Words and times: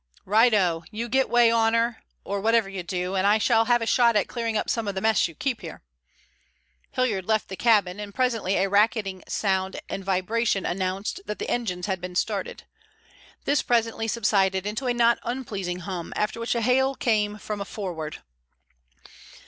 "Right 0.25 0.51
o. 0.51 0.83
You 0.89 1.07
get 1.07 1.29
way 1.29 1.51
on 1.51 1.75
her, 1.75 2.01
or 2.23 2.41
whatever 2.41 2.67
you 2.67 2.81
do, 2.81 3.13
and 3.13 3.27
I 3.27 3.37
shall 3.37 3.65
have 3.65 3.83
a 3.83 3.85
shot 3.85 4.15
at 4.15 4.27
clearing 4.27 4.57
up 4.57 4.67
some 4.67 4.87
of 4.87 4.95
the 4.95 5.01
mess 5.01 5.27
you 5.27 5.35
keep 5.35 5.61
here." 5.61 5.83
Hilliard 6.93 7.27
left 7.27 7.49
the 7.49 7.55
cabin, 7.55 7.99
and 7.99 8.11
presently 8.11 8.55
a 8.55 8.67
racketing 8.67 9.23
noise 9.43 9.75
and 9.89 10.03
vibration 10.03 10.65
announced 10.65 11.21
that 11.27 11.37
the 11.37 11.51
engines 11.51 11.85
had 11.85 12.01
been 12.01 12.15
started. 12.15 12.63
This 13.45 13.61
presently 13.61 14.07
subsided 14.07 14.65
into 14.65 14.87
a 14.87 14.93
not 14.95 15.19
unpleasing 15.21 15.81
hum, 15.81 16.13
after 16.15 16.39
which 16.39 16.55
a 16.55 16.61
hail 16.61 16.95
came 16.95 17.37
from 17.37 17.63
forward. 17.63 18.23